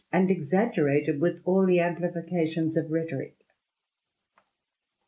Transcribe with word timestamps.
and 0.11 0.29
exa^erated 0.29 1.19
with 1.19 1.43
all 1.45 1.63
the 1.63 1.77
amphfications 1.79 2.75
of 2.75 2.87
rhetorick. 2.91 3.37